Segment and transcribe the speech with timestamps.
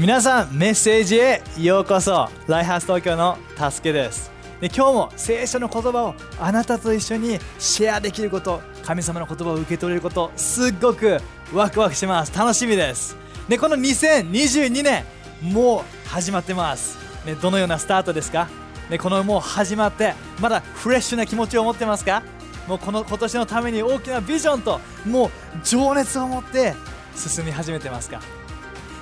[0.00, 2.30] 皆さんメッセージへようこそ。
[2.46, 4.32] ライハース東京のたすけです。
[4.58, 11.20] で今日も聖書の言葉をあなたと一緒にシェアできること神様の言葉を受け取れることすっごく
[11.52, 12.32] ワクワクします。
[12.34, 13.14] 楽しみです。
[13.46, 15.04] でこの2022年
[15.42, 16.96] もう始まってます、
[17.26, 18.48] ね、どのようなスタートですか、
[18.88, 22.22] ね、このもう始まってまだフレッシュな気持ちを持ってますか？
[22.66, 25.30] もうこの今年のために大きなビジョンともう
[25.62, 26.72] 情熱を持って
[27.14, 28.22] 進み始めてますか？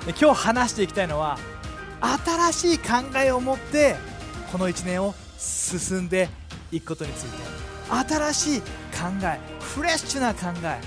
[0.05, 1.37] 今日話していきたいのは
[2.51, 2.85] 新しい考
[3.17, 3.95] えを持って
[4.51, 6.29] この1年を進んで
[6.71, 7.69] いくことについて。
[7.89, 8.67] 新しい考
[9.23, 10.79] えフレッシュな考え。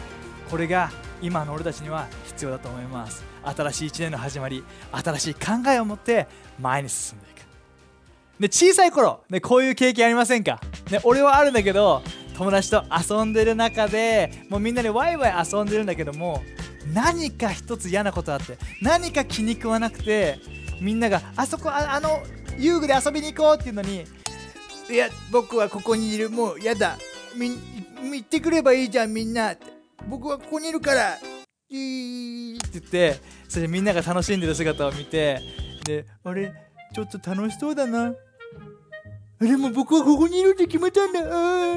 [0.48, 3.24] これが今の俺たちには必要だと思います。
[3.44, 4.62] 新しい1年の始まり
[4.92, 6.28] 新しい考えを持って
[6.60, 7.42] 前に進んでいく。
[8.40, 12.02] で小さい頃、ね、こういう経験ありませんか、ね、俺はあるんだけど
[12.36, 16.42] 友達と遊んでる中でもうみんなでワイワイ遊んでるんだけども
[16.92, 20.38] 何か一つ嫌なことあって何か気に食わなくて
[20.80, 22.22] みんながあそこああの
[22.58, 24.04] 遊具で遊びに行こうっていうのに
[24.90, 26.98] いや僕はここにいるもうやだ
[27.36, 27.50] み
[28.16, 29.54] 行ってくればいいじゃんみんな。
[30.08, 31.18] 僕はここにいるから
[31.68, 35.40] いいって言ってそれみんなが楽しんでる姿を見て
[35.84, 36.52] であれ
[36.94, 38.12] ちょっと楽しそうだな。
[39.40, 41.20] でも僕はここにいるって決めたんだ。
[41.24, 41.76] あ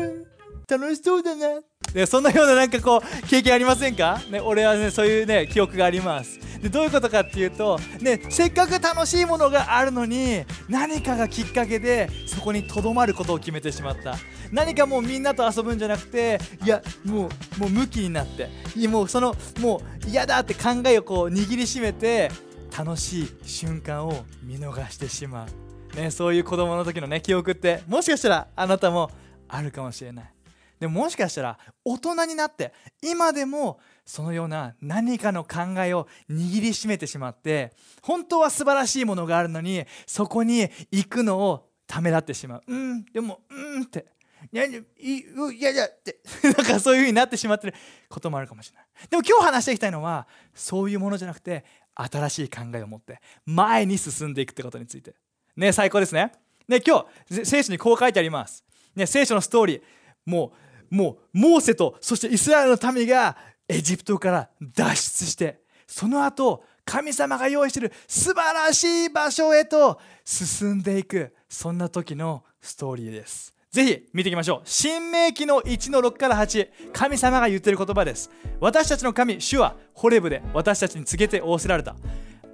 [0.68, 1.62] 楽しそうだな。
[1.96, 6.38] でそんなようななんかこう経験ありませんか、ね、俺はねそういうね記憶があります。
[6.60, 14.16] でどういうことかっていうと、ね、せっかく楽しいものがあるのに何かがきっかけでそこにとどまることを決めてしまった。
[14.52, 18.50] 何かもうみんなと遊ぶんじゃなくていやもうもうムキになって
[18.88, 22.30] もうそのもう嫌だって考えをこう握りしめて
[22.78, 25.48] 楽しい瞬間を見逃してしま
[25.96, 29.10] う、ね、そういう子供の時のね記憶ってもしかしたらあなたも
[29.48, 30.35] あるかもしれない。
[30.80, 40.62] でもしかしたら大人になって今でもそのような何かの考えを握りしめてしまって本当は素晴らしいものがあるのにそこに
[40.92, 42.64] 行くのをためらってしまう。
[42.68, 44.06] うんでもうんって。
[44.52, 46.20] いやいやいやって。
[46.44, 47.74] なんかそういう風になってしまってる
[48.10, 48.86] こともあるかもしれない。
[49.10, 51.64] でも今日話していきたいのはそういうものじゃなくて
[51.96, 55.16] 新しい考えを持って前に進んでいくってことについて。
[55.56, 56.32] ね最高ですね。
[56.68, 58.64] ね今日聖書にこう書いてあります。
[58.96, 59.82] ね聖書のストーリー。
[60.26, 63.38] もうもうモーセとそしてイスラエルの民が
[63.68, 73.54] エジプトから脱出してその後神様が用意している素晴らしい場所へと進んでいくそんな時のストーリーです。
[73.72, 74.62] ぜひ見ていきましょう。
[74.64, 78.30] 新明記の1の6から8神様が言ってる言葉です。
[78.62, 81.96] 私たちの神主はホレブで私たちに告げて仰せられた。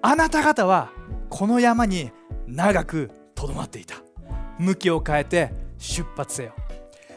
[0.02, 0.90] あなた方は
[1.30, 2.10] この山に
[2.48, 3.96] 長くとどまっていた。
[4.58, 6.56] 向きを変えて出発せよ。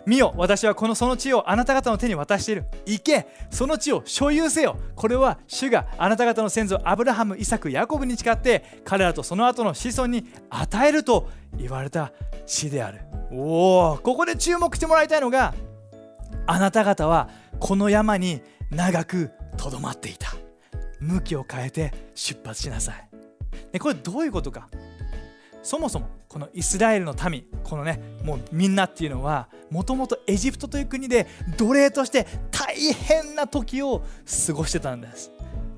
[0.06, 2.64] 見よ私はこのその地をあなた方の手に渡している。
[2.86, 4.76] 行けその地を所有せよ。
[4.94, 12.12] これは主があなた方の先祖アブラハムイサクヤコブに誓って彼らとその後の子孫に与えると言われた
[12.46, 13.00] 地である。
[13.32, 15.54] おおここで注目してもらいたいのが
[16.46, 20.34] あなた方はこの山に長くとどまっていた。
[21.00, 22.92] 向きを変えて出発しなさ
[23.72, 23.78] い。
[23.78, 24.68] これどういうことか。
[25.64, 31.26] そもそもこのイスラエルの民このねもうみんなっていうのはもともとエジプトという国で
[31.56, 34.04] 奴隷として大変な時を
[34.46, 35.30] 過ごしてたんです。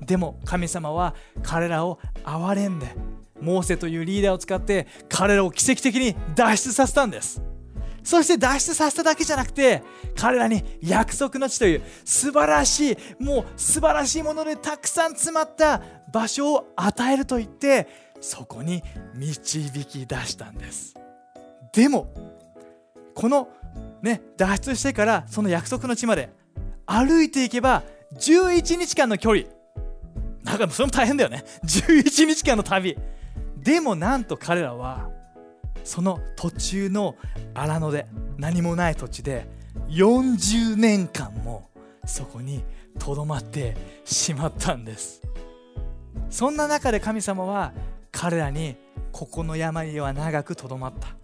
[0.05, 2.87] でも神様は彼らを憐れんで
[3.41, 7.41] モーセというリーダーを使って彼らを奇跡的に脱出させたんです。
[8.03, 9.83] そして脱出させただけじゃなくて
[10.15, 15.81] 彼らに約束の地という素晴らしいもう素晴らしいものでたくさん詰まった
[16.13, 18.83] 場所を与えると言ってそこに
[19.13, 20.95] 導き出したんです。
[21.73, 22.13] でも
[23.13, 23.49] この
[24.01, 26.29] ね脱出してからその約束の地まで
[26.85, 27.83] 歩いていけば
[28.15, 29.47] 11日間の距離。
[30.43, 31.43] なんかそれも大変だよね。
[31.63, 32.97] 11日間の旅。
[33.57, 35.09] でもなんと彼らは
[35.83, 37.15] その途中の
[37.53, 39.47] 荒野で何もない土地で
[39.89, 41.69] 40年間も
[42.05, 42.63] そこに
[42.97, 43.75] とどまって
[44.05, 45.21] しまったんです。
[46.29, 47.73] そんな中で神様は
[48.11, 48.75] 彼らに
[49.11, 51.15] ここの山には長くとどまった。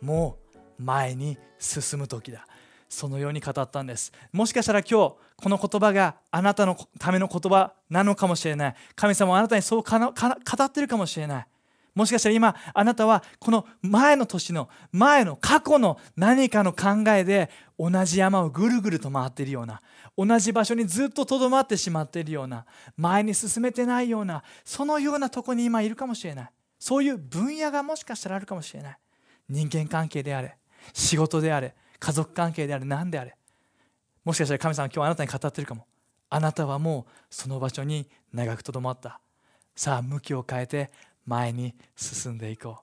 [0.00, 0.38] も
[0.78, 2.46] う前に進む時だ。
[2.88, 4.12] そのように語ったんです。
[4.32, 8.74] もしかしたら今日この言葉があなたのための言葉なのかもしれない。
[8.94, 11.46] 神様はあなたにそう語ってるかもしれない。
[11.96, 19.80] もしかしたら今あなたはこの前の年の前の過去の何かの考えで同じ山をぐるぐると回っているような
[20.16, 22.66] 同じ場所にずっととどまってしまっているような
[22.98, 26.50] 前に進めてないようなそのようなとこに今いるかもしれない。
[26.78, 28.98] そういう分野がもしかしたらあるかもしれない。
[29.48, 30.54] 人間関係であれ
[30.92, 33.34] 仕事であれ家族関係であれ何であれ。
[34.22, 35.86] もしかしたら神様今日あなたに語ってるかも。
[36.28, 39.18] あなたはもうその場所に長くとどまった。
[39.74, 40.90] さあ向きを変えて
[41.26, 42.78] 前に進んでいこ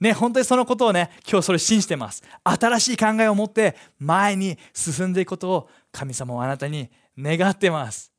[0.00, 8.12] うね本当にそのことをね今日それ信じてます新しい考えを持って前に進んでいくことを神様はあなたに願ってます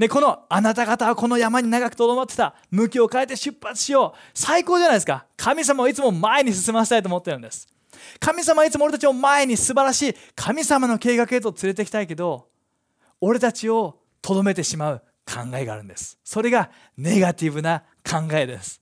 [0.00, 2.54] で、このあなた方はこの山に長くとどまってた。
[2.70, 4.18] 向きを変えて出発しよう。
[4.32, 5.26] 最高じゃないですか。
[5.36, 7.68] 神様はいつも前に進ませたいと思ってるんです。
[8.18, 12.48] 神様はいつも俺たちを前に素晴らしい神様の計画へと連れてきたいけど、
[13.20, 16.18] 俺たちをとどめてしまう考えがあるんです。
[16.24, 18.80] それがネガティブな考えです。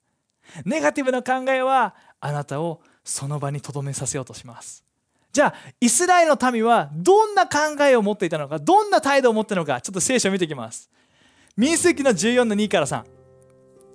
[0.64, 4.84] ネガティブな考えはあなたをその場にとどめさせようとします。
[5.32, 10.90] じゃあイスラエルの民はどんな考えを持っていたのかどんな態度を持っているのかちょっと聖書を見ていきます。
[11.56, 13.04] 民数記の14の2から3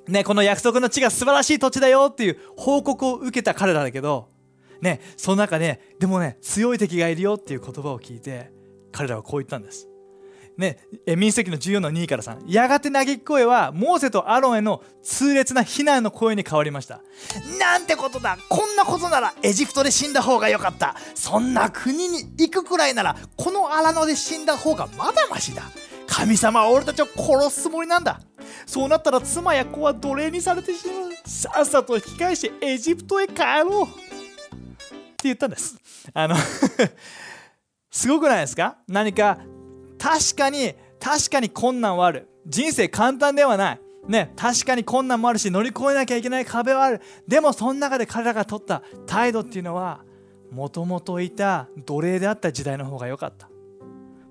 [0.07, 4.29] ねこの約束の地が素晴らしい土地だよっていう報告を受けた彼らだけど
[4.81, 8.51] ねその中ででもね強い敵がいるよっていう言葉を聞いて
[8.91, 9.88] 彼らはこう言ったんです。
[10.57, 10.77] ね、
[11.17, 17.01] 民数記の14の2から3やがて嘆き声はモーセとアロンへの痛烈な非難の声に変わりました。
[17.59, 18.38] なんてことだ。
[18.50, 20.95] こんなことならエジプトで死んだ方がよかった。
[21.15, 25.63] そんな国に行くくらいならこの荒野で死んだ方がまだましだ。
[26.07, 28.19] 神様は俺たちを殺すつもりなんだ。
[28.67, 33.83] そうなったら妻や子は奴隷にされてしまうさっさと引き返してエジプトへ帰ろう。
[33.85, 35.77] って言ったんです。
[36.13, 36.35] あの
[37.89, 38.77] すごくないですか？
[38.88, 39.38] 何か
[40.03, 42.27] 確かに確かに困難はある。
[42.45, 43.79] 人生簡単ではない。
[44.09, 47.01] ね、確かに困難もあるし乗り越えなきゃいけない壁はある。
[47.25, 50.03] でもその中で彼らが取った態度っていうのは
[50.51, 53.50] もともといた奴隷であった時代の方が良かった。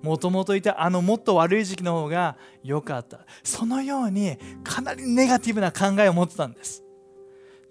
[0.03, 3.25] もともといたあのもっと悪い時期の方が良かった。
[3.43, 6.83] そのようにかなりネガティブな考えを持ってたんです。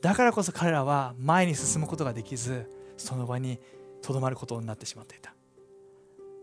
[0.00, 3.60] だからこそ彼らは前に進むことができずその場に
[4.00, 5.31] とどまることになってしまっていた、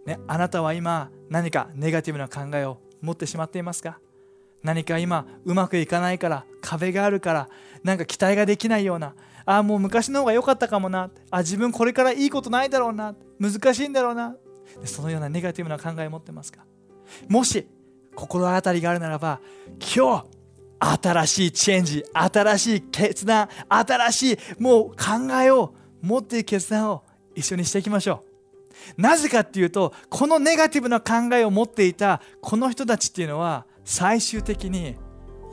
[0.10, 4.00] ね、あなたは今何かネガティブな考えを持ってしまっていますか？
[4.64, 7.50] 何か今うまくいかないから壁があるから
[7.84, 9.14] なんか期待ができないような
[9.46, 14.36] ああもう昔の方が良かったかもなあ自分これからいいことないだろうな難しいんだろうな
[14.84, 16.66] そのようなネガティブな考えを持ってますか？
[17.28, 17.68] もし
[18.16, 19.40] 心当たりがあるならば
[19.96, 20.26] 今
[20.80, 27.04] 日新しいチェンジ新しい決断新しいもう考えを持っていく決断を
[27.36, 28.29] 一緒にしていきましょう。
[28.98, 34.96] なぜかっていうとこのネガティブな考えを持っていたこの人たちっていうのは最終的に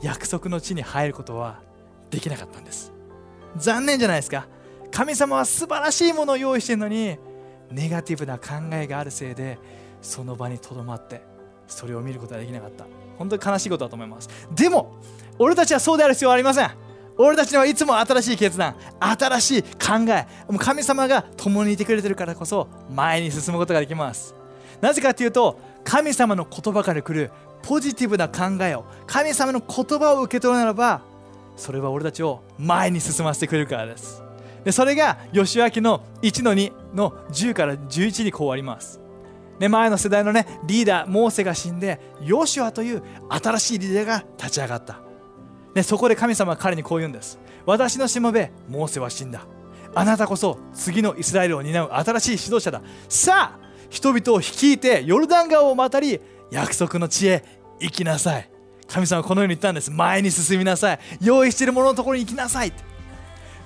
[0.01, 1.61] 約束の地に入ることは
[2.09, 2.93] できなかったんです。
[3.55, 4.47] 残念じゃないですか。
[4.91, 7.17] 神様は素晴らしいものを用意してるのに
[7.71, 9.57] ネガティブな考えがあるせいで
[10.01, 11.21] その場にとどまって
[11.67, 12.85] それを見ることができなかった。
[13.17, 14.29] 本当に悲しいことだと思います。
[14.53, 14.95] でも
[15.39, 16.86] 俺たちはそうである必要はありません。
[17.17, 19.69] 俺たちにはいつも新しい決断新しい考
[20.09, 24.35] えもう神様が共にいてくれてるからこそ前に進むことができます。
[24.81, 27.31] なぜかというと神様の言葉から来る
[27.63, 31.01] ポジティブな考えを神様の言葉を受け取るならば
[31.55, 34.23] それは俺たちを前に進ませてくれるからです。
[34.63, 38.99] でそれが義明の1の2の10から11にこうあります。
[39.57, 45.06] で前の世代のねリーダーモーセが死んでヨシュアという新しいリーダーが立ち上がった。
[45.73, 47.39] でそこで神様は彼にこう言うんです。
[47.65, 49.45] 私のしもべモーセは死んだ。
[49.93, 52.81] あなたこそ次のイスラエルを担う新しい指導者だ。
[53.09, 56.19] さあ人々を率いてヨルダン川を渡り
[56.51, 57.43] 約束の地へ
[57.79, 58.49] 行きなさい。
[58.87, 59.91] 神様はこのように言ったんです。
[59.91, 60.99] 前に進みなさい。
[61.21, 62.71] 用意しているもののところに行きなさい。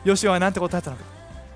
[0.03, 1.03] ヨシアは何て答えたのか。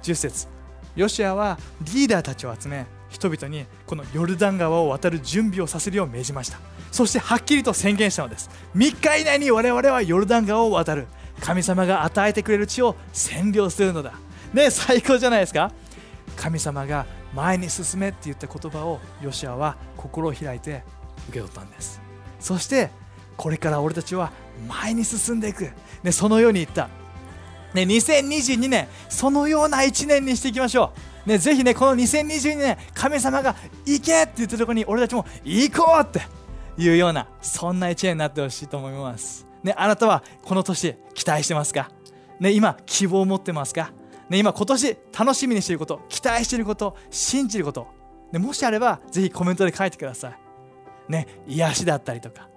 [0.04, 0.48] 10節。
[0.96, 2.86] ヨシアはリーダーたちを集め
[3.16, 6.60] 人々にこのヨルダン川を渡る準備をさせるよう命じました。
[6.92, 8.50] そしてはっきりと宣言したのです。
[8.76, 11.08] 3日以内に我々はヨルダン川を渡る。
[11.40, 14.14] 神様が与えてくれる地を占領するのだ。
[14.54, 15.72] ね最高じゃないですか。
[16.36, 20.84] 神様が前に進めって言った言葉をヨシアは心を開いて
[21.30, 22.02] 受け取ったんです。
[22.40, 22.90] そして
[23.38, 24.32] これから俺たちは
[24.68, 25.72] 前に進んでいく、
[26.04, 26.90] ね、そのように言った。
[27.74, 31.15] ね、2022年、そのような1年にしていきましょう。
[31.26, 33.56] ね、ぜひね、この2022年、神様が
[33.86, 36.22] 行けって言ってるところに俺たちも行こうって
[36.78, 39.48] いうような、そんな1年になってほしいと思います。
[39.64, 41.90] ね、あなたはこの年、期待してますか？
[42.40, 43.92] ね、今、希望を持ってますか？
[44.30, 47.88] ね、今、今年、楽しみにしていること、期待していること、信じること、
[48.32, 51.12] ね、もしあれば、ぜひコメントで書いてください。
[51.12, 52.50] ね、癒しだったりとか、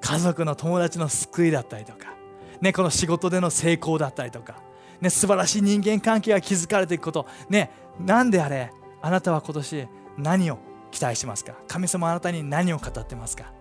[0.00, 2.14] 家族の友達の救いだったりとか、
[2.60, 4.62] ね、この仕事での成功だったりとか、
[5.00, 7.70] ね、素晴らしい人間関係が築かれていくこと、ね、
[8.04, 9.88] なんであれあなたは今年
[10.18, 10.58] 何を
[10.90, 11.54] 期待しますか？
[11.68, 13.52] 神様あなたに何を語ってますか？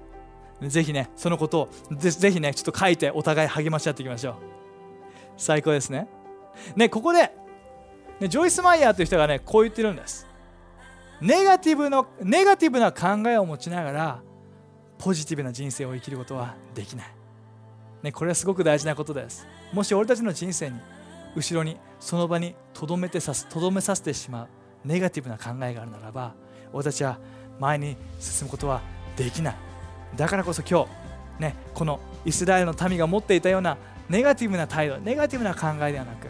[0.61, 4.35] ぜひねそのことをぜぜひねちょっと書いてお互い励まし合っていきましょう。
[5.37, 6.07] 最高ですね。
[6.75, 7.31] ねここで、
[8.19, 10.27] ね、ジョイス・マイヤーという人がねこう言ってるんです。
[11.21, 14.21] ネガティブのネガティブな考えを持ちながら
[14.97, 17.07] ポジティブな人生を生きることはできない。
[18.03, 19.47] ね、これはすごく大事なことです。
[19.71, 20.79] もし俺たちの人生に
[21.35, 24.47] 後ろにその場にとどめてさすとどめさせてしまう
[24.85, 26.33] ネガティブな考えがあるならば
[26.71, 27.19] 俺たちは
[27.59, 28.81] 前に進むことは
[29.17, 29.55] できない。
[30.15, 30.85] だからこそ今
[31.37, 33.77] 日、ね、このイスラエルの民が持っていたような
[34.09, 36.27] ネガティブな態度ネガティブな考えではなく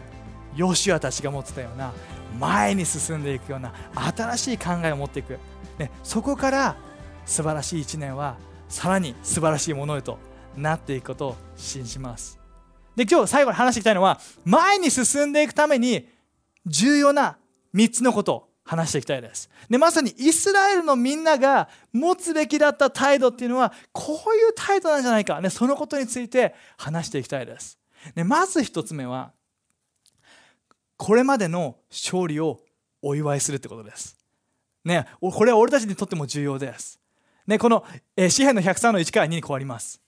[0.54, 1.92] ヨシュアたちが持ってたような
[2.38, 5.38] 前に進んでいくような新しい考えを持っていく、
[5.78, 6.76] ね、そこから
[7.24, 8.36] 素晴らしい1年は
[8.68, 10.18] さらに素晴らしいものへと
[10.56, 12.39] なっていくことを信じます。
[12.96, 16.08] で今日最後に話していきたいのは前に進んでいくために
[16.66, 17.38] 重要な
[17.74, 19.50] 3つのことを話していきたいです。
[19.68, 27.78] でまさにイスラエルのみんなが持つべきだった態度っていうのはこういう態度なんじゃないか、ね、そのことについて話していきたいです。
[28.14, 29.32] でまず1つ目は
[30.96, 32.60] これまでの勝利を
[33.02, 34.16] お祝いするってことです。
[34.84, 37.00] ねこれは俺たちにとっても重要です。
[37.46, 37.84] ねこの
[38.16, 40.00] え詩篇の103の1から2に変わります。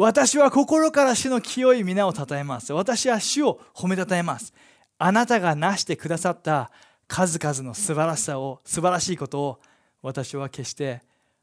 [0.00, 2.72] 私は心から主の清い皆をたたえます。
[2.72, 4.54] 私は主を褒めたたえます。
[4.96, 6.70] あなたがなしてくださった
[7.08, 9.60] 数々の素晴らしさを素晴らしいことを
[10.00, 11.02] 私は決して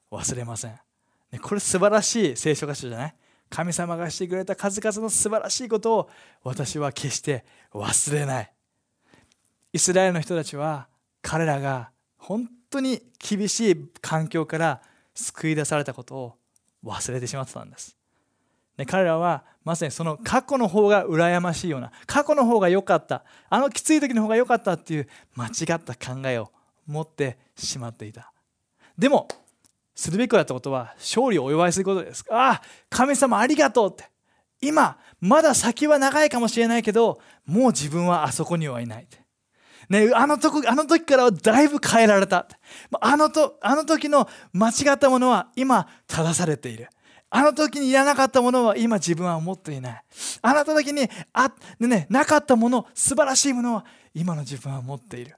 [0.09, 0.79] 忘れません。
[1.41, 3.15] これ素晴らしい聖書箇所じゃない？
[3.49, 6.09] 神様がしてくれた数々の素晴らしいことを
[6.41, 7.43] 私は決して
[7.73, 8.53] 忘れない。
[9.73, 10.87] イスラエルの人たちは
[11.21, 14.81] 彼らが本当に厳しい環境から
[15.13, 16.35] 救い出されたことを
[16.85, 17.94] 忘れてしまってたんです。
[18.77, 26.51] で彼らはまさにその過去の方が羨ましいような過去の方が良かったあのきつい時の方が良かったっていう間違った考えを
[26.85, 28.31] 持ってしまっていた。
[28.97, 29.27] でも
[29.95, 32.23] するべきだったことは勝利をお祝いすることです。
[32.29, 34.09] ああ神様ありがとうって。
[34.61, 39.07] 今まだ先は長いかもしれないけどもう自分はあそこにはいない
[39.89, 42.47] ね、あのとこあの時からはだいぶ変えられた
[43.01, 46.89] あのとあの時の間違ったものは今正されている。
[47.37, 50.03] あの時にいらなかったものは今自分は持っていない。
[50.41, 55.35] あなた時にあ、ね、なかったもの、素晴らしいものは今の自分は持っている。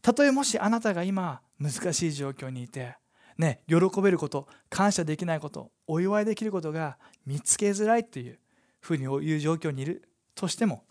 [0.00, 2.96] たとえもしあなたが今難しい状況にいて、
[3.36, 6.96] ね、喜べること、感謝できないこと、お祝いできることが
[7.26, 8.38] 見つけづらいという
[8.80, 10.84] ふうに言う状況にいるとしても、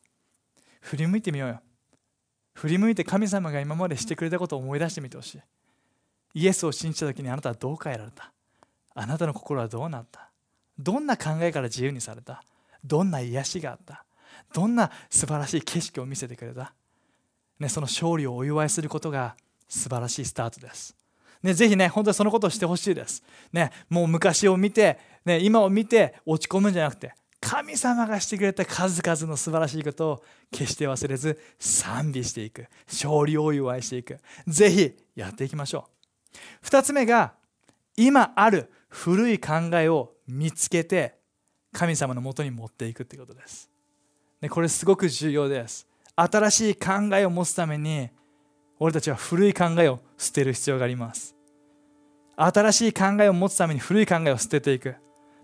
[0.80, 1.60] 振り向いてみようよ。
[2.54, 5.42] 振り向いて神様が今までしてくれたことを思い出してみてほしい。
[6.36, 8.32] イエスを信じた時にあなたはどう変えられた？
[8.96, 10.30] あなたの心はどうなった？
[10.78, 12.44] どんな考えから自由にされた？
[12.84, 14.06] どんな癒しがあった？
[14.54, 16.74] どんな素晴らしい景色を見せてくれた、
[17.60, 19.36] ね、その勝利をお祝いすることが
[19.68, 20.96] 素晴らしいスタートです。
[21.44, 23.24] ね、ぜひね、本当にそのことをしてほしいです。
[23.54, 32.68] ね、もう昔を見て、ね、今を見て落ち込むんじゃなくて、神様がしてくれた数々の素晴らしいことを決して忘れず賛美していく。
[32.88, 34.20] 勝利をお祝いしていく。
[34.48, 35.88] ぜひやっていきましょ
[36.34, 36.38] う。
[36.62, 37.34] 二つ目が、
[37.96, 41.16] 今ある古い考えを見つけて
[41.72, 43.70] 神様のもとに持っていくということです。
[44.42, 45.88] でこれすごく重要です。
[46.16, 48.10] 新しい考えを持つために
[48.80, 51.36] 俺たちは古い考えを捨てる必要があります。
[52.36, 54.96] 新しい考えを持つために古い考えを捨てていく。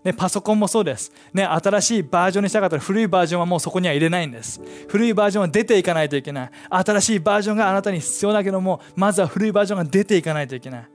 [0.02, 1.44] ね、パソコンもそうです、ね。
[1.44, 4.60] 新しいバージョンにしたかったら古いバージョンはもうそこには入れないんです。
[4.88, 6.50] 古いバージョンは出ていかないといけない。
[6.70, 10.88] 新しいバージョンがあなたに必要だけども、まずは古いバージョンが出ていかないといけない。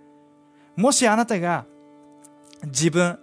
[0.75, 1.65] もしあなたが
[2.65, 3.17] 自分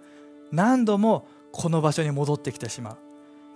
[0.51, 2.97] 何度もこの場所に戻ってきてしまう。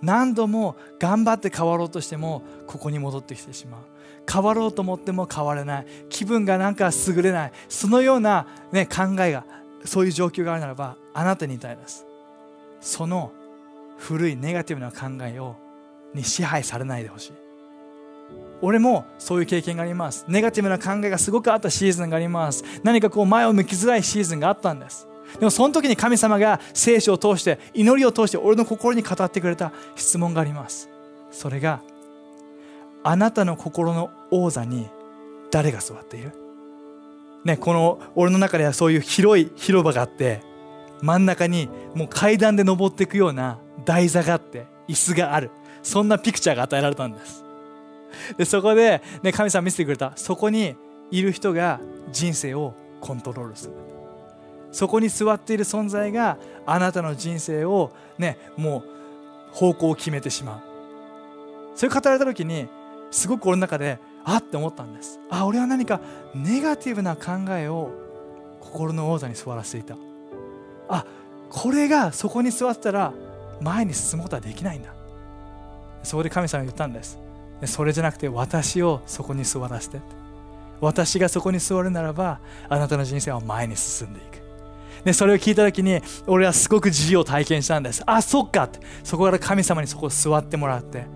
[0.02, 3.80] 何度も頑張って変わろうとしてもここに戻ってきてしまう。
[4.30, 5.86] 変わろうと思っても変われない。
[6.08, 7.52] 気分がなんか優れない。
[7.68, 9.44] そのような、ね、考えが
[9.84, 12.06] そういう状況があるならばあなたにいたいです
[12.80, 13.32] その
[13.98, 15.56] 古いネガティブな考えを
[16.14, 17.32] に支配されないでほしい。
[18.62, 20.24] 俺もそういう経験があります。
[20.28, 22.64] ネガティブな考えがすごくあったシーズンがあります。
[22.82, 25.08] 何かこう前を向きづらいシーズンがあったんです。
[25.38, 30.88] でもその時に神様が聖書を通して祈りを通して俺の心に語ってくれた質問があります。
[31.30, 31.80] それが
[33.02, 34.88] あなたの心の王座に
[35.50, 36.32] 誰が座っている？
[37.44, 40.40] ねこの俺の中ではそういう広い広場があって
[41.02, 45.50] 真ん中にもう階段で登っていくような台座があって椅子がある。
[45.82, 47.44] そんなピクチャーが与えられたんです。
[48.38, 50.12] でそこで、ね、神様見せてくれた。
[50.16, 50.76] そこに
[51.10, 51.78] いる人が
[52.10, 53.74] 人生をコントロールする。
[54.74, 58.82] そこに座っている存在があなたの人生をねも
[59.52, 60.60] う方向を決めてしまう。
[61.76, 62.66] それ語られた時に
[63.12, 65.20] すごく俺の中であって思ったんです。
[65.30, 66.00] あ俺は何か
[66.34, 67.92] ネガティブな考えを
[68.58, 69.96] 心の王座に座らせていた。
[70.88, 71.06] あ
[71.50, 73.12] これがそこに座ったら
[73.60, 74.92] 前に進むことはできないんだ。
[76.02, 77.16] そこで神様が言ったんです。
[77.66, 80.00] それじゃなくて私をそこに座らせて。
[80.80, 84.43] 私がそこに座るならばあなたの人生は前に進んでいく。
[85.04, 88.02] でそれを聞いた時に俺はすごく自由を体験したんです。
[88.06, 88.80] あそっかって。
[89.02, 91.06] そこから神様にそこを座ってもらって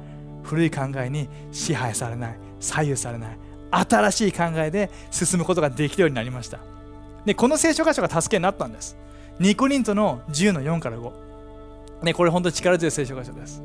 [0.43, 3.39] 古い考えに支配されない左右されない
[3.71, 6.59] 新しい考えで進むことができるようになりました。
[7.25, 8.97] でこの聖書箇所が助けになったんです。
[9.39, 11.29] ニコリントの10の4から5
[12.03, 13.61] ね、これ本当に力強い聖書箇所です、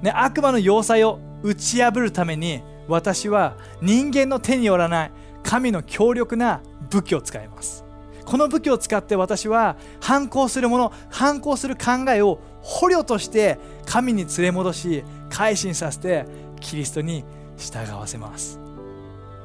[0.00, 6.60] ね、悪魔の要塞を打ち破るために私は人間の手によらない神の強力な
[6.90, 7.85] 武器を使います。
[8.26, 16.26] この武器を使って私は反抗するもの反抗する考えを捕虜として神に連れ戻し改心させて
[16.60, 17.24] キリストに
[17.56, 18.58] 従わせます、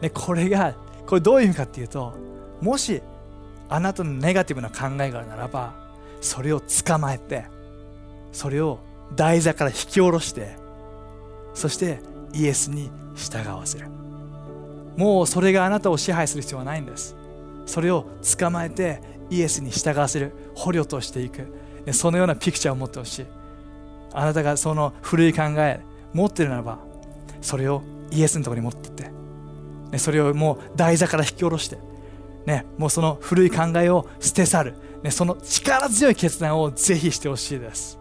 [0.02, 2.14] でこれがこれどういう意味かっていうと
[2.60, 3.02] もし
[3.70, 5.74] あなたのネガティブな考えがあるならば
[6.20, 7.46] それを捕まえて
[8.32, 8.80] それを
[9.16, 10.56] 台座から引き下ろして
[11.54, 12.00] そして
[12.34, 13.88] イエスに従わせる。
[14.98, 17.16] もうそれがあなたを支配する必要はないんです。
[17.72, 18.06] それを
[18.38, 21.48] 捕まえてイエスに従わせる捕虜としていく。
[21.94, 23.26] そのようなピクチャーを持ってほしい。
[24.14, 25.80] あなたがその古い考え
[26.14, 26.80] 持ってるならば
[27.40, 31.80] それをイエスのところに持ってって、それをもう台座から引き下ろして、
[32.46, 37.98] ね、もうその古い考えを捨て去る、ね、その力強い決断をぜひしてほしいです。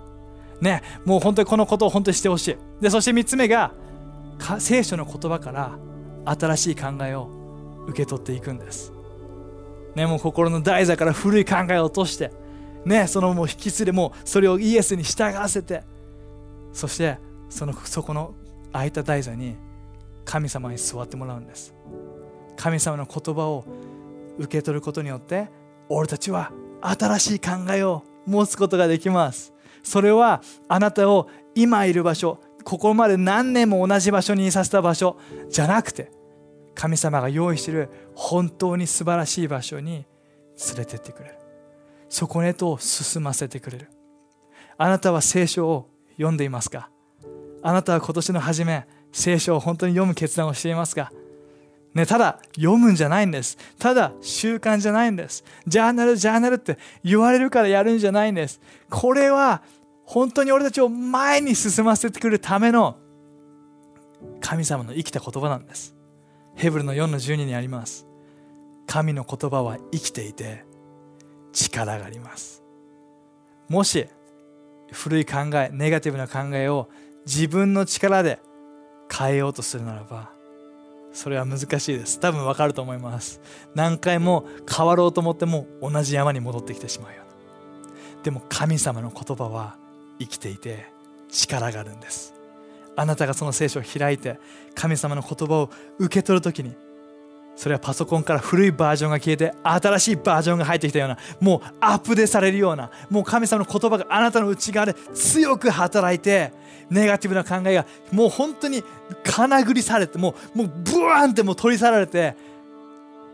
[0.61, 2.57] ね、もう本当にこのことを本当にしてほしい。
[2.83, 3.73] でそして3つ目が
[4.59, 5.79] 聖書の言葉から
[6.25, 7.31] 新しい考えを
[7.87, 8.93] 受け取っていくんです、
[9.95, 12.31] ね、もう心の台座から古い考えを落として、
[12.85, 15.83] ね、そのもう引き連れもうそれをイエスに従わせて
[16.73, 17.19] そして
[17.49, 18.35] そのそこの
[18.73, 19.57] 空いた台座に
[20.25, 21.75] 神様に座ってもらうんです。
[22.57, 23.65] 神様の言葉を
[24.39, 25.49] 受け取ることによって
[25.89, 29.53] 俺たちは新しい考えを持つことができます。
[29.83, 35.17] それはあなたを今いる場所ここまで何年も同じ場所にいさせた場所
[35.49, 36.13] じゃなくて
[36.75, 40.07] 神様が用意している本当に素晴らしい場所に
[40.69, 41.35] 連れてってくれる
[42.09, 43.89] そこへと進ませてくれる
[44.79, 46.91] あなたは聖書を読んでいますか？
[47.63, 51.13] あなたは今年の初め聖書を本当に読む決断をしていますか？
[51.93, 53.59] ね、ただ読むんじゃないんです。
[53.79, 55.45] ただ習慣じゃないんです。
[55.67, 58.61] ジャーナル、ジャーナルって言われるからやるんじゃないんです。
[58.89, 59.63] これは
[60.05, 62.97] 本当に俺たちを前に進ませてくるための
[64.41, 65.97] 神様の生きた言葉なんです。
[66.61, 68.07] ヘブルの4の12にあります。
[68.87, 70.65] 神の言葉は生きていて
[71.53, 72.63] 力があります。
[73.69, 74.07] もし
[74.93, 76.89] 古い考え、ネガティブな考えを
[77.27, 78.41] 自分の力で
[79.11, 80.31] 変えようとするならば
[81.13, 83.41] それは難しいです多分わかると思います
[83.75, 87.23] 何回も変わろうと思っても同じ山に戻ってきてしまうよ
[88.23, 89.77] でも神様の言葉は
[90.19, 90.87] 生きていて
[91.29, 92.40] 力があるんです
[93.01, 94.39] あなたがその聖書を開いて
[94.75, 96.75] 神様の言葉を受け取るときに
[97.57, 106.53] それはパソコンから古いバージョンが消えて新しいバージョンが入ってきたようなもうアップデされるようなもう神様の言葉があなたの内側で強く働いて
[106.91, 108.83] ネガティブな考えがもう本当に
[109.25, 112.37] かなぐりされてもうもうブワーンってもう取り去られて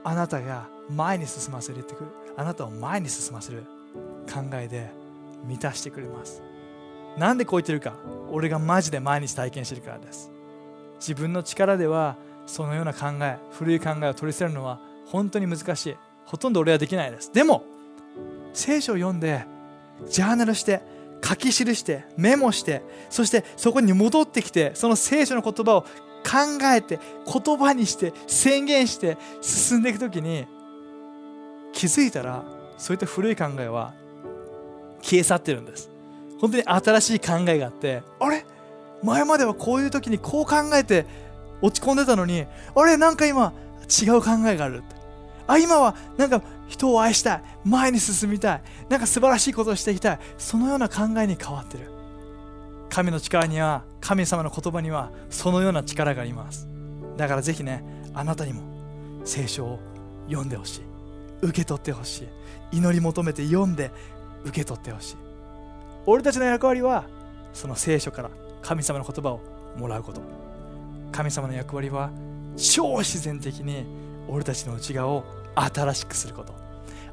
[0.04, 2.10] あなたが前に進ませるってくる。
[2.36, 3.64] あなたを前に進ませる
[4.32, 4.90] 考えで
[5.44, 6.40] 満たしてくれます。
[7.16, 7.94] なんでこう言ってるか。
[8.30, 10.30] 俺がマジで毎日体験してるからです。
[10.98, 15.96] 自分の力ではそのような考え古い考えを取り捨てるのは本当に難しい。
[16.24, 17.32] ほとんど俺はできないです。
[17.32, 17.64] でも
[18.52, 19.44] 聖書を読んで
[20.08, 20.82] ジャーナルして
[21.24, 25.88] 書き記してメモしてそしてそこに戻ってきてその聖書の言葉を考
[26.74, 30.46] えて言葉にして宣言して進んでいく時に
[31.72, 32.44] 気づいたら
[32.78, 33.94] そういった古い考えは
[35.00, 35.95] 消え去ってるんです。
[36.40, 38.44] 本当に新しい考えがあってあれ？
[39.02, 41.06] 前まではこういう時にこう考えて
[41.62, 43.52] 落ち込んでたのにあれなんか今
[44.02, 44.96] 違う考えがあるって。
[45.46, 47.42] あ今はなんか人を愛したい。
[47.64, 48.62] 前に進みたい。
[48.88, 50.18] なんか素晴らしいことをしていきたい。
[50.38, 51.88] そのような考えに変わってる。
[52.90, 56.68] 神の力には神様の言葉にはそのような力があります。
[57.16, 58.62] だからぜひねあなたにも
[59.24, 59.78] 聖書を
[60.26, 60.82] 読んでほしい。
[61.42, 62.24] 受け取ってほし
[62.72, 62.76] い。
[62.78, 63.92] 祈り求めて読んで
[64.44, 65.16] 受け取ってほしい。
[66.06, 67.04] 俺たちの役割は
[67.52, 68.30] その聖書から
[68.62, 69.40] 神様の言葉を
[69.76, 70.20] もらうこと。
[71.10, 72.10] 神様の役割は
[72.56, 73.84] 超自然的に
[74.28, 76.54] 俺たちの内側を新しくすること。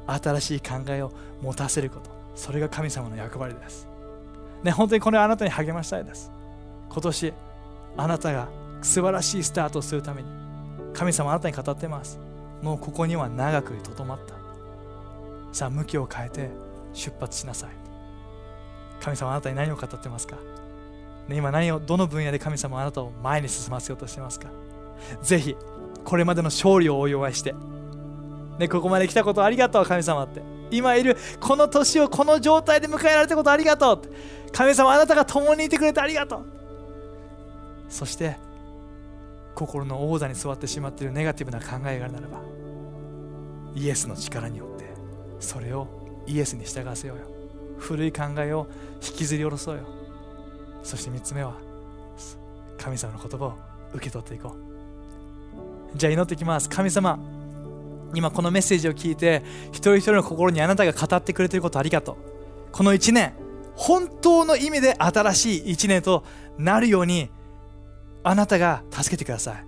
[0.06, 2.10] 新しい考えを持たせること。
[2.36, 3.88] それが神様の役割です。
[4.62, 6.30] ね本当にこれはあなたに励ましたいです。
[6.88, 7.34] 今年
[7.96, 8.48] あなたが
[8.82, 10.28] 素晴らしいスタートをするために
[10.92, 12.18] 神様あなたに語ってます。
[12.62, 14.34] もうここには長くとどまった。
[15.52, 16.50] さあ向きを変えて
[16.92, 17.83] 出発しなさい。
[19.00, 20.36] 神様あなたに何を語ってますか、
[21.28, 24.48] ね、今何をどの分野で神様あなたを前に進ませようとしてますか？
[25.22, 25.56] ぜひ
[26.04, 27.54] これまでの勝利をお祝いして
[28.58, 30.40] ね、ここまで来たことありがとう神様って。
[30.70, 34.02] 今いるこの年をこの状態で迎えられたことありがとう
[34.52, 36.46] 神様あなたが共にいてくれてありがとう。
[37.88, 38.36] そして
[39.54, 42.40] 心の王座に座ってしまっているネガティブな考えがあるならば
[43.74, 44.86] イエスの力によって
[45.38, 45.86] それを
[46.26, 47.33] イエスに従わせようよ。
[47.78, 48.66] 古い考えを
[49.02, 49.84] 引きずり下ろそうよ。
[50.82, 51.54] そして3つ目は
[52.78, 53.54] 神様の言葉を
[53.94, 55.96] 受け取っていこう。
[55.96, 56.68] じゃあ祈ってきます。
[56.68, 57.18] 神様
[58.14, 62.16] 今このメッセージを聞いて一人一人の心にあなたが語ってくれていることありがとう。
[62.72, 63.34] この1年
[63.76, 66.24] 本当の意味で新しい1年と
[66.58, 67.30] なるように
[68.22, 69.66] あなたが助けてください。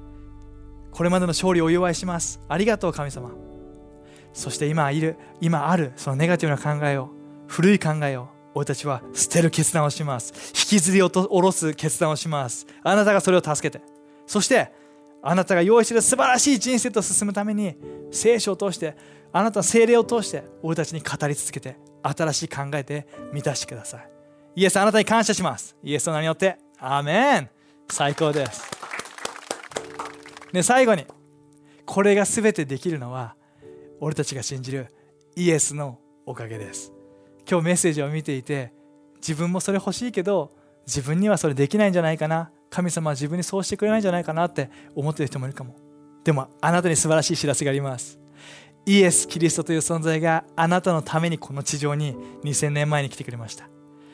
[0.93, 2.41] これまでの勝利をお祝いします。
[2.49, 3.31] ありがとう神様。
[4.33, 7.11] そして今いる今あるそのネガティブな考えを
[7.47, 10.33] 古い考えを俺たちは捨てる決断をします。
[10.49, 12.67] 引きずり下ろす決断をします。
[12.83, 13.85] あなたがそれを助けて。
[14.27, 14.73] そして
[15.23, 17.77] あなたが用意している素晴らしい人生と進むために
[18.11, 18.97] 聖書を通して
[19.33, 24.11] あなたの精霊を通して俺たちに語り続けて新しい考えで満たしてください。
[24.55, 25.77] イエスあなたに感謝します。
[25.83, 27.51] イエスの名によってアーメン。
[27.91, 28.71] 最高です。
[30.53, 31.05] で最後に
[31.85, 33.37] これが全てできるのは
[34.01, 34.89] 俺たちが信じる
[35.37, 36.96] イエスのおかげです。
[37.49, 38.73] 今日メッセージを見ていて
[39.17, 40.53] 自分もそれ欲しいけど
[40.87, 42.51] 自分にはそれできないんじゃないかな。
[42.69, 45.77] 神様は自分にそうしてくれないんじゃないかなって思ってる人もいるかも。
[46.25, 48.19] でもあなたに素晴らしい知らせがあります。
[48.85, 53.69] イエス・キリストという存在があなたのためにこの地上に2000年前に来てくれました。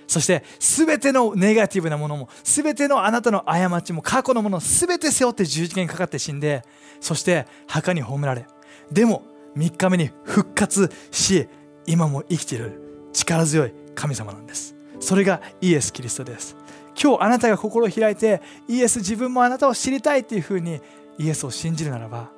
[0.07, 6.64] そして全てのネガティブなものも全てのあなたの過ちも過去のもの全て背負って十字架にかかって死んで
[7.01, 8.47] そして墓に葬られ
[8.90, 9.23] でも
[9.57, 11.49] 3日目に復活し
[11.87, 12.82] 今も生きている。
[13.12, 14.75] 力強い神様なんです。
[15.01, 16.57] それがイエス・キリストです。
[17.01, 20.81] 今日あなたが心を開いてイエス自分もあなたを知りたいっていうふうに
[21.18, 22.31] イエスを信じるならば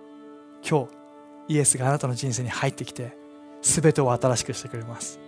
[0.69, 3.17] 今日イエスがあなたの人生に入ってきて
[3.63, 5.19] 全てを新しくしてくれます。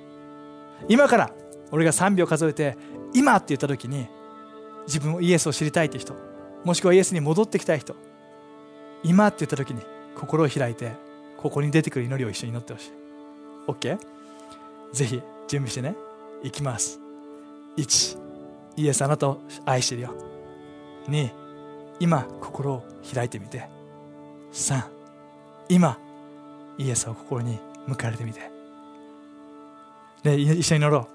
[0.88, 1.30] 今から
[1.70, 2.76] 俺が3秒数えて
[3.14, 4.08] 今って言った時に
[4.86, 6.14] 自分をイエスを知りたいって人
[6.64, 7.96] もしくはイエスに戻ってきたい人
[9.02, 9.80] 今って言った時に
[10.14, 10.92] 心を開いて
[11.36, 12.92] ここに出てくる祈りを一緒に祈ってほしい。
[13.68, 13.98] OK?
[14.92, 15.94] ぜひ準備してね。
[16.42, 17.00] いきます。
[17.76, 18.18] 1
[18.76, 20.14] イエスあなたを愛してるよ。
[21.08, 21.30] 2
[21.98, 23.68] 今心を開いてみて。
[24.52, 24.82] 3
[25.68, 25.98] 今
[26.78, 28.50] イエスを心に迎えれてみて。
[30.24, 31.08] ね一緒に乗ろ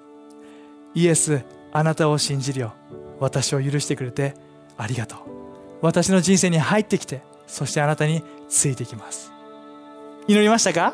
[0.95, 0.99] う。
[0.99, 1.41] イエス
[1.71, 2.73] あなたを信じるよ。
[3.19, 4.35] 私を許してくれて
[4.77, 5.19] ありがとう。
[5.81, 9.31] 私の人生に入ってきてそしてあなたについていきます。
[10.27, 10.93] 祈りましたか？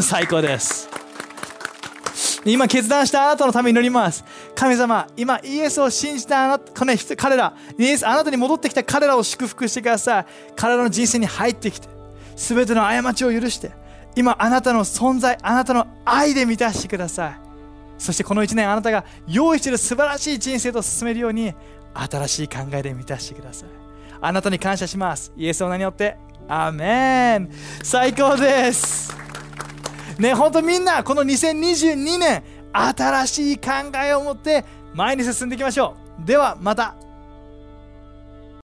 [0.00, 1.01] 最高です。
[2.44, 4.24] 今決断したあなたのために祈ります。
[4.54, 10.26] 神様今イエスを信じたあなたこの彼らイエスあなたに戻ってきた彼らを祝福してください。
[10.56, 11.88] 彼らの人生に入ってきて
[12.36, 13.70] 全ての過ちを許して
[14.16, 17.40] 今あなたの存在あなたの愛で満たしてください。
[17.98, 21.54] そしてこの1年あなたが用意している素晴らしい人生と進めるように
[21.94, 23.68] 新しい考えで満たしてください。
[24.20, 25.32] あなたに感謝します。
[25.36, 26.16] イエスの名によって
[26.48, 27.50] アーメン。
[27.82, 29.16] 最高です。
[30.22, 33.70] ね本当みんなこの2022年新しい考
[34.02, 36.24] えを持って前に進んでいきましょう。
[36.24, 36.94] ではまた。